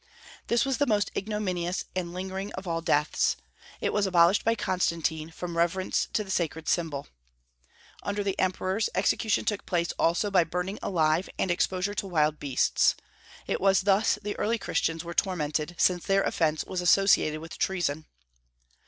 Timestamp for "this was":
0.47-0.79